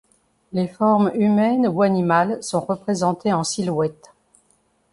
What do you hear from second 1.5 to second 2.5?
ou animales